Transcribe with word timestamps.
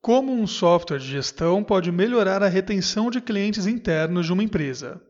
Como 0.00 0.32
um 0.32 0.46
software 0.46 0.98
de 0.98 1.08
gestão 1.08 1.62
pode 1.64 1.90
melhorar 1.90 2.42
a 2.42 2.48
retenção 2.48 3.10
de 3.10 3.20
clientes 3.20 3.66
internos 3.66 4.26
de 4.26 4.32
uma 4.32 4.44
empresa? 4.44 5.02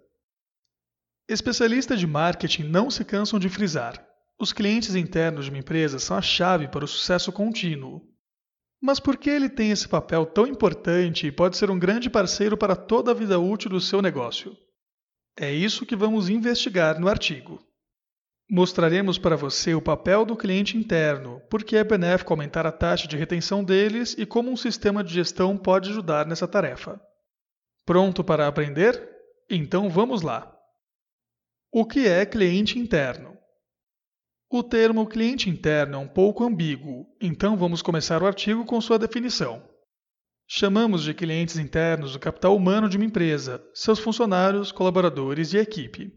Especialistas 1.29 2.01
de 2.01 2.07
marketing 2.07 2.65
não 2.65 2.91
se 2.91 3.05
cansam 3.05 3.39
de 3.39 3.51
frisar: 3.51 4.03
os 4.41 4.53
clientes 4.53 4.95
internos 4.95 5.45
de 5.45 5.51
uma 5.51 5.59
empresa 5.59 5.99
são 5.99 6.17
a 6.17 6.23
chave 6.23 6.69
para 6.69 6.85
o 6.85 6.89
sucesso 6.89 7.31
contínuo. 7.31 8.01
Mas 8.81 8.99
por 8.99 9.19
que 9.19 9.29
ele 9.29 9.51
tem 9.51 9.71
esse 9.71 9.87
papel 9.87 10.25
tão 10.25 10.47
importante 10.47 11.27
e 11.27 11.33
pode 11.33 11.57
ser 11.57 11.71
um 11.71 11.79
grande 11.79 12.09
parceiro 12.09 12.57
para 12.57 12.75
toda 12.75 13.11
a 13.11 13.15
vida 13.15 13.39
útil 13.39 13.71
do 13.71 13.81
seu 13.81 14.01
negócio? 14.01 14.57
É 15.37 15.53
isso 15.53 15.85
que 15.85 15.97
vamos 15.97 16.31
investigar 16.31 16.99
no 16.99 17.09
artigo. 17.09 17.63
Mostraremos 18.51 19.19
para 19.19 19.37
você 19.37 19.75
o 19.75 19.83
papel 19.83 20.25
do 20.25 20.35
cliente 20.35 20.75
interno, 20.75 21.39
por 21.51 21.63
que 21.63 21.77
é 21.77 21.85
benéfico 21.85 22.33
aumentar 22.33 22.67
a 22.67 22.73
taxa 22.73 23.07
de 23.07 23.15
retenção 23.15 23.63
deles 23.63 24.15
e 24.17 24.25
como 24.25 24.51
um 24.51 24.57
sistema 24.57 25.05
de 25.05 25.13
gestão 25.13 25.55
pode 25.55 25.91
ajudar 25.91 26.25
nessa 26.25 26.49
tarefa. 26.49 26.99
Pronto 27.85 28.25
para 28.25 28.47
aprender? 28.47 29.07
Então 29.51 29.91
vamos 29.91 30.23
lá! 30.23 30.55
O 31.71 31.85
que 31.85 32.07
é 32.07 32.25
cliente 32.25 32.79
interno? 32.79 33.37
O 34.51 34.63
termo 34.63 35.07
cliente 35.07 35.51
interno 35.51 35.97
é 35.97 35.99
um 35.99 36.09
pouco 36.09 36.43
ambíguo, 36.43 37.07
então 37.21 37.55
vamos 37.55 37.83
começar 37.83 38.23
o 38.23 38.27
artigo 38.27 38.65
com 38.65 38.81
sua 38.81 38.99
definição. 38.99 39.63
Chamamos 40.47 41.03
de 41.03 41.13
clientes 41.13 41.59
internos 41.59 42.15
o 42.15 42.19
capital 42.19 42.57
humano 42.57 42.89
de 42.89 42.97
uma 42.97 43.05
empresa, 43.05 43.63
seus 43.75 43.99
funcionários, 43.99 44.73
colaboradores 44.73 45.53
e 45.53 45.59
equipe. 45.59 46.11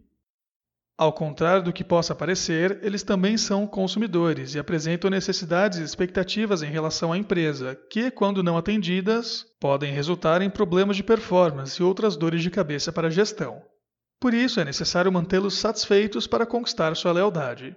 Ao 1.02 1.12
contrário 1.12 1.64
do 1.64 1.74
que 1.74 1.84
possa 1.84 2.14
parecer, 2.14 2.78
eles 2.84 3.02
também 3.02 3.36
são 3.36 3.66
consumidores 3.66 4.54
e 4.54 4.60
apresentam 4.60 5.10
necessidades 5.10 5.80
e 5.80 5.84
expectativas 5.84 6.62
em 6.62 6.70
relação 6.70 7.12
à 7.12 7.18
empresa, 7.18 7.76
que, 7.90 8.12
quando 8.12 8.44
não 8.44 8.56
atendidas, 8.56 9.44
podem 9.60 9.92
resultar 9.92 10.44
em 10.44 10.50
problemas 10.52 10.96
de 10.96 11.02
performance 11.02 11.82
e 11.82 11.84
outras 11.84 12.16
dores 12.16 12.44
de 12.44 12.52
cabeça 12.52 12.94
para 12.94 13.08
a 13.08 13.10
gestão. 13.10 13.64
Por 14.20 14.32
isso, 14.32 14.60
é 14.60 14.64
necessário 14.64 15.12
mantê-los 15.12 15.58
satisfeitos 15.58 16.28
para 16.28 16.46
conquistar 16.46 16.96
sua 16.96 17.14
lealdade. 17.14 17.76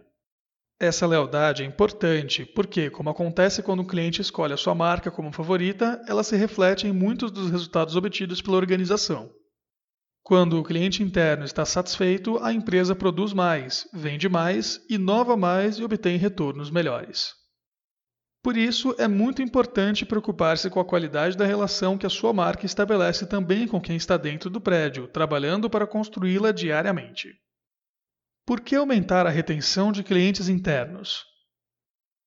Essa 0.78 1.06
lealdade 1.06 1.62
é 1.62 1.66
importante 1.66 2.44
porque, 2.44 2.90
como 2.90 3.08
acontece 3.08 3.62
quando 3.62 3.80
um 3.80 3.86
cliente 3.86 4.20
escolhe 4.20 4.52
a 4.52 4.58
sua 4.58 4.74
marca 4.74 5.10
como 5.10 5.32
favorita, 5.32 5.98
ela 6.06 6.22
se 6.22 6.36
reflete 6.36 6.86
em 6.86 6.92
muitos 6.92 7.30
dos 7.30 7.50
resultados 7.50 7.96
obtidos 7.96 8.42
pela 8.42 8.58
organização. 8.58 9.30
Quando 10.24 10.58
o 10.58 10.64
cliente 10.64 11.02
interno 11.02 11.44
está 11.44 11.66
satisfeito, 11.66 12.42
a 12.42 12.50
empresa 12.50 12.96
produz 12.96 13.34
mais, 13.34 13.86
vende 13.92 14.26
mais, 14.26 14.80
inova 14.88 15.36
mais 15.36 15.76
e 15.76 15.84
obtém 15.84 16.16
retornos 16.16 16.70
melhores. 16.70 17.34
Por 18.42 18.56
isso, 18.56 18.94
é 18.98 19.06
muito 19.06 19.42
importante 19.42 20.06
preocupar-se 20.06 20.70
com 20.70 20.80
a 20.80 20.84
qualidade 20.84 21.36
da 21.36 21.44
relação 21.44 21.98
que 21.98 22.06
a 22.06 22.10
sua 22.10 22.32
marca 22.32 22.64
estabelece 22.64 23.26
também 23.26 23.68
com 23.68 23.78
quem 23.78 23.96
está 23.96 24.16
dentro 24.16 24.48
do 24.48 24.62
prédio, 24.62 25.08
trabalhando 25.08 25.68
para 25.68 25.86
construí-la 25.86 26.52
diariamente. 26.52 27.28
Por 28.46 28.62
que 28.62 28.76
aumentar 28.76 29.26
a 29.26 29.30
retenção 29.30 29.92
de 29.92 30.02
clientes 30.02 30.48
internos? 30.48 31.22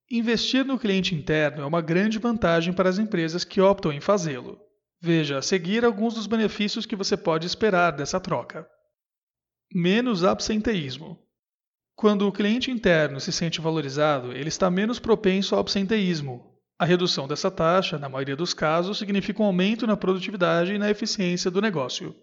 Investir 0.09 0.63
no 0.63 0.77
cliente 0.77 1.15
interno 1.15 1.63
é 1.63 1.65
uma 1.65 1.81
grande 1.81 2.19
vantagem 2.19 2.73
para 2.73 2.89
as 2.89 2.99
empresas 2.99 3.43
que 3.43 3.59
optam 3.59 3.91
em 3.91 3.99
fazê-lo. 3.99 4.66
Veja 4.99 5.37
a 5.37 5.41
seguir 5.41 5.85
alguns 5.85 6.15
dos 6.15 6.25
benefícios 6.25 6.85
que 6.85 6.95
você 6.95 7.15
pode 7.15 7.45
esperar 7.45 7.91
dessa 7.91 8.19
troca. 8.19 8.67
Menos 9.73 10.23
absenteísmo. 10.23 11.19
Quando 11.95 12.27
o 12.27 12.31
cliente 12.31 12.71
interno 12.71 13.19
se 13.19 13.31
sente 13.31 13.61
valorizado, 13.61 14.31
ele 14.31 14.49
está 14.49 14.69
menos 14.69 14.99
propenso 14.99 15.55
ao 15.55 15.61
absenteísmo. 15.61 16.57
A 16.79 16.85
redução 16.85 17.27
dessa 17.27 17.49
taxa, 17.49 17.97
na 17.97 18.07
maioria 18.07 18.35
dos 18.35 18.53
casos, 18.53 18.99
significa 18.99 19.41
um 19.41 19.45
aumento 19.45 19.87
na 19.87 19.97
produtividade 19.97 20.73
e 20.73 20.77
na 20.77 20.89
eficiência 20.89 21.49
do 21.49 21.61
negócio. 21.61 22.15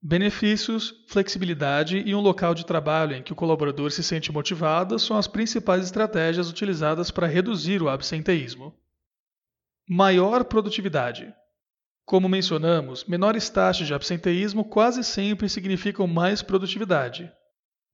Benefícios, 0.00 0.94
flexibilidade 1.08 1.98
e 2.06 2.14
um 2.14 2.20
local 2.20 2.54
de 2.54 2.64
trabalho 2.64 3.16
em 3.16 3.22
que 3.22 3.32
o 3.32 3.36
colaborador 3.36 3.90
se 3.90 4.02
sente 4.02 4.30
motivado 4.30 4.98
são 4.98 5.16
as 5.16 5.26
principais 5.26 5.84
estratégias 5.84 6.48
utilizadas 6.48 7.10
para 7.10 7.26
reduzir 7.26 7.82
o 7.82 7.88
absenteísmo. 7.88 8.72
Maior 9.88 10.44
produtividade. 10.44 11.34
Como 12.08 12.26
mencionamos, 12.26 13.04
menores 13.04 13.50
taxas 13.50 13.86
de 13.86 13.92
absenteísmo 13.92 14.64
quase 14.64 15.04
sempre 15.04 15.46
significam 15.46 16.06
mais 16.06 16.40
produtividade. 16.40 17.30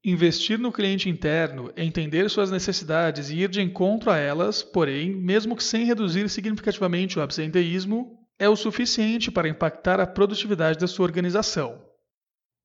Investir 0.04 0.56
no 0.56 0.70
cliente 0.70 1.08
interno, 1.08 1.72
entender 1.76 2.30
suas 2.30 2.48
necessidades 2.48 3.28
e 3.28 3.41
ir 3.41 3.48
de 3.48 3.60
encontro 3.60 4.12
a 4.12 4.16
elas, 4.16 4.62
porém, 4.62 5.10
mesmo 5.12 5.56
que 5.56 5.64
sem 5.64 5.84
reduzir 5.84 6.28
significativamente 6.28 7.19
o 7.19 7.22
absenteísmo, 7.22 8.16
é 8.38 8.48
o 8.48 8.54
suficiente 8.54 9.32
para 9.32 9.48
impactar 9.48 9.98
a 9.98 10.06
produtividade 10.06 10.78
da 10.78 10.86
sua 10.86 11.06
organização. 11.06 11.84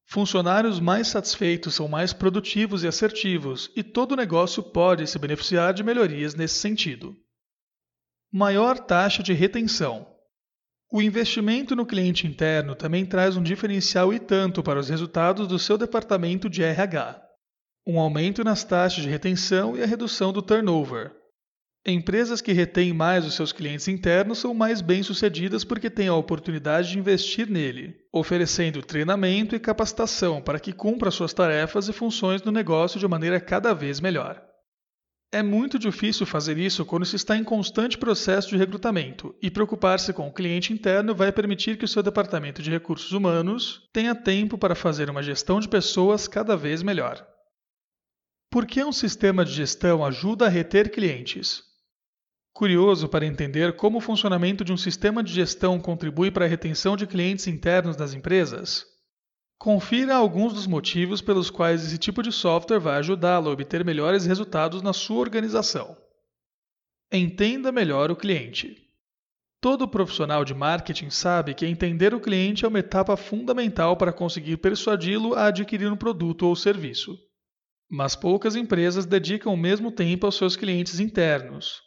Funcionários 0.05 0.79
mais 0.79 1.07
satisfeitos 1.07 1.73
são 1.73 1.87
mais 1.87 2.13
produtivos 2.13 2.83
e 2.83 2.87
assertivos, 2.87 3.71
e 3.75 3.81
todo 3.81 4.15
negócio 4.15 4.61
pode 4.61 5.07
se 5.07 5.17
beneficiar 5.17 5.73
de 5.73 5.81
melhorias 5.81 6.35
nesse 6.35 6.59
sentido. 6.59 7.17
Maior 8.31 8.77
taxa 8.77 9.23
de 9.23 9.33
retenção. 9.33 10.18
O 10.91 11.03
investimento 11.03 11.75
no 11.75 11.85
cliente 11.85 12.25
interno 12.25 12.73
também 12.73 13.05
traz 13.05 13.37
um 13.37 13.43
diferencial 13.43 14.11
e 14.11 14.17
tanto 14.17 14.63
para 14.63 14.79
os 14.79 14.89
resultados 14.89 15.47
do 15.47 15.59
seu 15.59 15.77
departamento 15.77 16.49
de 16.49 16.63
RH. 16.63 17.21
Um 17.85 17.99
aumento 17.99 18.43
nas 18.43 18.63
taxas 18.63 19.03
de 19.03 19.09
retenção 19.09 19.77
e 19.77 19.83
a 19.83 19.85
redução 19.85 20.33
do 20.33 20.41
turnover. 20.41 21.11
Empresas 21.85 22.41
que 22.41 22.53
retêm 22.53 22.91
mais 22.91 23.23
os 23.23 23.35
seus 23.35 23.53
clientes 23.53 23.87
internos 23.87 24.39
são 24.39 24.51
mais 24.51 24.81
bem-sucedidas 24.81 25.63
porque 25.63 25.91
têm 25.91 26.07
a 26.07 26.15
oportunidade 26.15 26.91
de 26.91 26.97
investir 26.97 27.47
nele, 27.47 27.95
oferecendo 28.11 28.81
treinamento 28.81 29.55
e 29.55 29.59
capacitação 29.59 30.41
para 30.41 30.59
que 30.59 30.73
cumpra 30.73 31.11
suas 31.11 31.33
tarefas 31.33 31.87
e 31.87 31.93
funções 31.93 32.41
no 32.41 32.51
negócio 32.51 32.99
de 32.99 33.07
maneira 33.07 33.39
cada 33.39 33.75
vez 33.75 33.99
melhor. 33.99 34.48
É 35.31 35.43
muito 35.43 35.77
difícil 35.77 36.25
fazer 36.25 36.57
isso 36.57 36.83
quando 36.83 37.05
se 37.05 37.15
está 37.15 37.37
em 37.37 37.43
constante 37.43 37.99
processo 37.99 38.49
de 38.49 38.57
recrutamento, 38.57 39.35
e 39.39 39.51
preocupar-se 39.51 40.11
com 40.11 40.27
o 40.27 40.33
cliente 40.33 40.73
interno 40.73 41.13
vai 41.13 41.31
permitir 41.31 41.77
que 41.77 41.85
o 41.85 41.87
seu 41.87 42.01
departamento 42.01 42.63
de 42.63 42.71
recursos 42.71 43.11
humanos 43.11 43.87
tenha 43.93 44.15
tempo 44.15 44.57
para 44.57 44.73
fazer 44.73 45.07
uma 45.07 45.21
gestão 45.21 45.59
de 45.59 45.67
pessoas 45.67 46.27
cada 46.27 46.57
vez 46.57 46.81
melhor. 46.81 47.23
Por 48.49 48.65
que 48.65 48.83
um 48.83 48.91
sistema 48.91 49.45
de 49.45 49.51
gestão 49.51 50.03
ajuda 50.03 50.47
a 50.47 50.49
reter 50.49 50.91
clientes? 50.91 51.61
Curioso 52.51 53.07
para 53.07 53.23
entender 53.23 53.75
como 53.75 53.99
o 53.99 54.01
funcionamento 54.01 54.65
de 54.65 54.73
um 54.73 54.77
sistema 54.77 55.23
de 55.23 55.31
gestão 55.31 55.79
contribui 55.79 56.31
para 56.31 56.45
a 56.45 56.47
retenção 56.47 56.97
de 56.97 57.05
clientes 57.05 57.45
internos 57.45 57.95
das 57.95 58.15
empresas? 58.15 58.83
Confira 59.59 60.15
alguns 60.15 60.53
dos 60.53 60.65
motivos 60.65 61.19
pelos 61.19 61.49
quais 61.49 61.85
esse 61.85 61.97
tipo 61.97 62.23
de 62.23 62.31
software 62.31 62.79
vai 62.79 62.97
ajudá-lo 62.97 63.49
a 63.49 63.51
obter 63.51 63.83
melhores 63.83 64.25
resultados 64.25 64.81
na 64.81 64.93
sua 64.93 65.17
organização. 65.17 65.97
Entenda 67.11 67.69
melhor 67.69 68.09
o 68.09 68.15
cliente. 68.15 68.77
Todo 69.59 69.85
profissional 69.85 70.45
de 70.45 70.53
marketing 70.53 71.09
sabe 71.09 71.53
que 71.53 71.65
entender 71.65 72.13
o 72.13 72.21
cliente 72.21 72.63
é 72.63 72.69
uma 72.69 72.79
etapa 72.79 73.17
fundamental 73.17 73.97
para 73.97 74.13
conseguir 74.13 74.55
persuadi-lo 74.55 75.35
a 75.35 75.47
adquirir 75.47 75.91
um 75.91 75.97
produto 75.97 76.47
ou 76.47 76.55
serviço. 76.55 77.19
Mas 77.91 78.15
poucas 78.15 78.55
empresas 78.55 79.05
dedicam 79.05 79.53
o 79.53 79.57
mesmo 79.57 79.91
tempo 79.91 80.25
aos 80.25 80.35
seus 80.35 80.55
clientes 80.55 81.01
internos, 81.01 81.81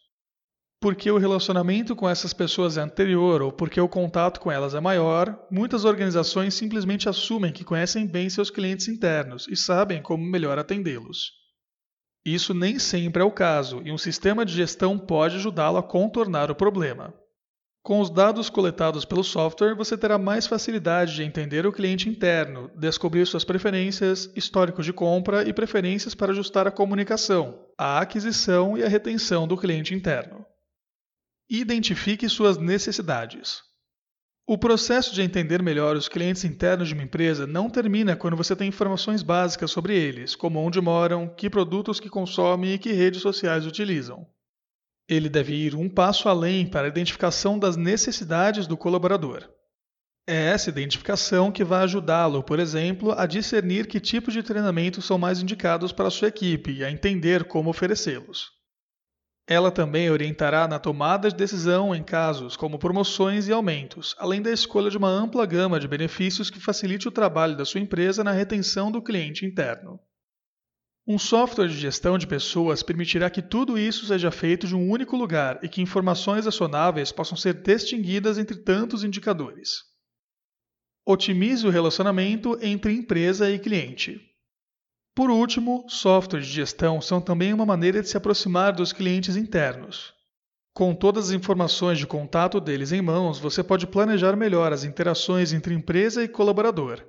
porque 0.83 1.09
o 1.13 1.17
relacionamento 1.17 1.95
com 1.95 2.11
essas 2.11 2.33
pessoas 2.33 2.77
é 2.77 2.81
anterior 2.81 3.41
ou 3.41 3.53
porque 3.53 3.81
o 3.81 3.89
contato 3.89 4.41
com 4.41 4.51
elas 4.51 4.75
é 4.75 4.81
maior, 4.81 5.47
muitas 5.49 5.85
organizações 5.85 6.55
simplesmente 6.55 7.09
assumem 7.09 7.53
que 7.53 7.63
conhecem 7.63 8.05
bem 8.05 8.29
seus 8.29 8.51
clientes 8.51 8.89
internos 8.89 9.47
e 9.49 9.55
sabem 9.57 10.03
como 10.03 10.27
melhor 10.27 10.59
atendê-los. 10.59 11.31
Isso 12.27 12.53
nem 12.53 12.81
sempre 12.81 13.23
é 13.23 13.25
o 13.25 13.31
caso, 13.31 13.81
e 13.85 13.93
um 13.93 13.99
sistema 13.99 14.45
de 14.45 14.53
gestão 14.53 14.99
pode 14.99 15.37
ajudá-lo 15.37 15.79
a 15.79 15.85
contornar 15.85 16.51
o 16.51 16.55
problema. 16.55 17.15
Com 17.85 18.01
os 18.01 18.11
dados 18.11 18.51
coletados 18.51 19.05
pelo 19.05 19.23
software, 19.23 19.77
você 19.77 19.97
terá 19.97 20.19
mais 20.19 20.49
facilidade 20.49 21.15
de 21.15 21.23
entender 21.23 21.65
o 21.65 21.73
cliente 21.73 22.09
interno, 22.09 22.69
descobrir 22.77 23.25
suas 23.25 23.45
preferências, 23.45 24.29
históricos 24.35 24.85
de 24.85 24.93
compra 24.93 25.49
e 25.49 25.53
preferências 25.53 26.13
para 26.13 26.33
ajustar 26.33 26.67
a 26.67 26.73
comunicação, 26.73 27.67
a 27.79 28.01
aquisição 28.01 28.77
e 28.77 28.83
a 28.83 28.89
retenção 28.89 29.47
do 29.47 29.57
cliente 29.57 29.95
interno. 29.95 30.45
Identifique 31.55 32.31
suas 32.31 32.57
necessidades. 32.57 33.61
O 34.47 34.57
processo 34.57 35.15
de 35.15 35.21
entender 35.21 35.63
melhor 35.63 35.97
os 35.97 36.09
clientes 36.09 36.45
internos 36.45 36.89
de 36.89 36.95
uma 36.95 37.03
empresa 37.03 37.47
não 37.47 37.69
termina 37.69 38.17
quando 38.17 38.39
você 38.39 38.57
tem 38.57 38.69
informações 38.69 39.23
básicas 39.23 39.71
sobre 39.71 39.95
eles, 39.95 40.35
como 40.35 40.59
onde 40.59 40.81
moram, 40.81 41.29
que 41.29 41.51
produtos 41.51 42.01
que 42.01 42.09
consomem 42.09 42.73
e 42.73 42.79
que 42.79 42.93
redes 42.93 43.21
sociais 43.21 43.67
utilizam. 43.67 44.27
Ele 45.07 45.29
deve 45.29 45.55
ir 45.55 45.75
um 45.75 45.91
passo 45.91 46.27
além 46.27 46.67
para 46.67 46.87
a 46.87 46.89
identificação 46.89 47.59
das 47.59 47.77
necessidades 47.77 48.67
do 48.67 48.75
colaborador. 48.75 49.47
É 50.27 50.47
essa 50.47 50.71
identificação 50.71 51.53
que 51.53 51.63
vai 51.63 51.83
ajudá-lo, 51.83 52.43
por 52.43 52.61
exemplo, 52.61 53.13
a 53.13 53.27
discernir 53.27 53.87
que 53.87 54.01
tipos 54.01 54.33
de 54.33 54.43
treinamento 54.43 55.03
são 55.03 55.19
mais 55.19 55.43
indicados 55.43 55.93
para 55.93 56.09
sua 56.09 56.29
equipe 56.29 56.73
e 56.73 56.83
a 56.83 56.91
entender 56.91 57.45
como 57.45 57.69
oferecê-los. 57.69 58.62
Ela 59.47 59.73
também 59.73 60.09
orientará 60.09 60.69
na 60.69 60.79
tomada 60.79 61.29
de 61.29 61.37
decisão 61.37 61.95
em 61.95 62.03
casos 62.03 62.57
como 62.57 62.79
promoções 62.79 63.49
e 63.49 63.53
aumentos, 63.53 64.15
além 64.19 64.41
da 64.41 64.53
escolha 64.53 64.89
de 64.89 64.97
uma 64.97 65.09
ampla 65.09 65.45
gama 65.45 65.81
de 65.81 65.89
benefícios 65.89 66.49
que 66.49 66.61
facilite 66.61 67.09
o 67.09 67.13
trabalho 67.13 67.57
da 67.57 67.65
sua 67.65 67.81
empresa 67.81 68.23
na 68.23 68.31
retenção 68.31 68.91
do 68.91 69.03
cliente 69.03 69.45
interno. 69.45 69.99
Um 71.05 71.19
software 71.19 71.67
de 71.67 71.77
gestão 71.77 72.17
de 72.17 72.29
pessoas 72.29 72.81
permitirá 72.81 73.29
que 73.29 73.43
tudo 73.43 73.77
isso 73.77 74.07
seja 74.07 74.31
feito 74.31 74.69
de 74.69 74.77
um 74.77 74.89
único 74.89 75.17
lugar 75.17 75.59
e 75.61 75.69
que 75.69 75.83
informações 75.83 76.47
acionáveis 76.47 77.11
possam 77.11 77.37
ser 77.37 77.55
distinguidas 77.55 78.39
entre 78.39 78.57
tantos 78.59 79.03
indicadores. 79.03 79.71
Otimize 81.05 81.67
o 81.67 81.71
relacionamento 81.71 82.57
entre 82.63 82.93
empresa 82.93 83.51
e 83.51 83.59
cliente. 83.59 84.32
Por 85.15 85.31
último, 85.31 85.85
softwares 85.89 86.47
de 86.47 86.55
gestão 86.55 87.01
são 87.01 87.21
também 87.21 87.53
uma 87.53 87.67
maneira 87.67 88.01
de 88.01 88.09
se 88.09 88.17
aproximar 88.17 88.73
dos 88.73 88.93
clientes 88.93 89.37
internos. 89.37 90.15
Com 90.75 90.95
todas 90.95 91.27
as 91.27 91.33
informações 91.33 91.99
de 91.99 92.07
contato 92.07 92.59
deles 92.59 92.93
em 92.93 93.03
mãos, 93.03 93.39
você 93.39 93.63
pode 93.63 93.87
planejar 93.87 94.35
melhor 94.37 94.73
as 94.73 94.85
interações 94.85 95.53
entre 95.53 95.75
empresa 95.75 96.25
e 96.25 96.29
colaborador. 96.29 97.05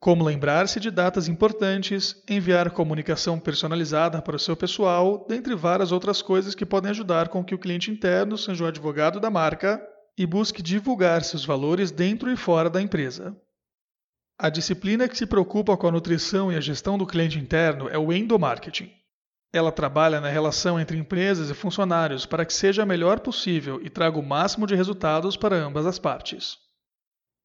Como 0.00 0.24
lembrar-se 0.24 0.80
de 0.80 0.90
datas 0.90 1.28
importantes, 1.28 2.20
enviar 2.28 2.72
comunicação 2.72 3.38
personalizada 3.38 4.20
para 4.20 4.34
o 4.34 4.38
seu 4.38 4.56
pessoal, 4.56 5.24
dentre 5.28 5.54
várias 5.54 5.92
outras 5.92 6.20
coisas 6.20 6.56
que 6.56 6.66
podem 6.66 6.90
ajudar 6.90 7.28
com 7.28 7.44
que 7.44 7.54
o 7.54 7.58
cliente 7.58 7.90
interno 7.90 8.36
seja 8.36 8.64
o 8.64 8.66
advogado 8.66 9.20
da 9.20 9.30
marca 9.30 9.80
e 10.16 10.26
busque 10.26 10.60
divulgar 10.60 11.22
seus 11.22 11.44
valores 11.44 11.92
dentro 11.92 12.30
e 12.32 12.36
fora 12.36 12.68
da 12.68 12.82
empresa. 12.82 13.36
A 14.40 14.50
disciplina 14.50 15.08
que 15.08 15.18
se 15.18 15.26
preocupa 15.26 15.76
com 15.76 15.88
a 15.88 15.90
nutrição 15.90 16.52
e 16.52 16.54
a 16.54 16.60
gestão 16.60 16.96
do 16.96 17.04
cliente 17.04 17.40
interno 17.40 17.88
é 17.88 17.98
o 17.98 18.12
endomarketing. 18.12 18.88
Ela 19.52 19.72
trabalha 19.72 20.20
na 20.20 20.28
relação 20.28 20.78
entre 20.78 20.96
empresas 20.96 21.50
e 21.50 21.54
funcionários 21.54 22.24
para 22.24 22.44
que 22.46 22.52
seja 22.52 22.84
a 22.84 22.86
melhor 22.86 23.18
possível 23.18 23.80
e 23.82 23.90
traga 23.90 24.16
o 24.16 24.22
máximo 24.22 24.64
de 24.64 24.76
resultados 24.76 25.36
para 25.36 25.56
ambas 25.56 25.86
as 25.86 25.98
partes. 25.98 26.56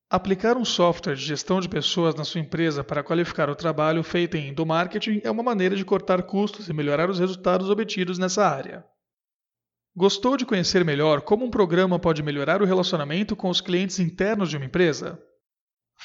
Aplicar 0.08 0.56
um 0.56 0.64
software 0.64 1.16
de 1.16 1.26
gestão 1.26 1.60
de 1.60 1.68
pessoas 1.68 2.14
na 2.14 2.24
sua 2.24 2.42
empresa 2.42 2.84
para 2.84 3.02
qualificar 3.04 3.50
o 3.50 3.56
trabalho 3.56 4.04
feito 4.04 4.38
em 4.38 4.50
endomarketing 4.50 5.20
é 5.24 5.32
uma 5.32 5.42
maneira 5.42 5.76
de 5.76 5.84
cortar 5.84 6.22
custos 6.22 6.70
e 6.70 6.74
melhorar 6.74 7.10
os 7.10 7.18
resultados 7.18 7.72
obtidos 7.72 8.20
nessa 8.20 8.48
área. 8.48 8.86
Gostou 9.96 10.38
de 10.38 10.46
conhecer 10.46 10.86
melhor 10.86 11.22
como 11.22 11.44
um 11.44 11.50
programa 11.50 11.98
pode 11.98 12.22
melhorar 12.22 12.62
o 12.62 12.66
relacionamento 12.66 13.36
com 13.36 13.50
os 13.50 13.62
clientes 13.62 13.98
internos 13.98 14.52
de 14.52 14.58
uma 14.58 14.68
empresa? 14.68 15.20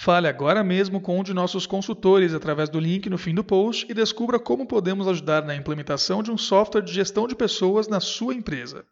Fale 0.01 0.29
agora 0.29 0.63
mesmo 0.63 1.01
com 1.01 1.19
um 1.19 1.25
de 1.25 1.35
nossos 1.35 1.67
consultores 1.67 2.33
através 2.33 2.69
do 2.69 2.79
link 2.79 3.11
no 3.11 3.19
fim 3.19 3.35
do 3.35 3.43
post 3.43 3.85
e 3.91 3.93
descubra 3.93 4.39
como 4.39 4.65
podemos 4.65 5.09
ajudar 5.09 5.45
na 5.45 5.57
implementação 5.57 6.23
de 6.23 6.31
um 6.31 6.39
software 6.39 6.83
de 6.83 6.95
gestão 6.95 7.27
de 7.27 7.35
pessoas 7.35 7.89
na 7.89 7.99
sua 7.99 8.33
empresa. 8.33 8.87